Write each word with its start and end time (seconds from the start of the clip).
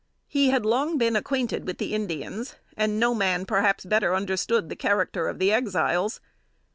He 0.25 0.49
had 0.49 0.65
long 0.65 0.97
been 0.97 1.15
acquainted 1.15 1.67
with 1.67 1.77
the 1.77 1.93
Indians, 1.93 2.55
and 2.75 2.99
no 2.99 3.13
man 3.13 3.45
perhaps 3.45 3.85
better 3.85 4.15
understood 4.15 4.67
the 4.67 4.75
character 4.75 5.27
of 5.27 5.37
the 5.37 5.53
Exiles. 5.53 6.19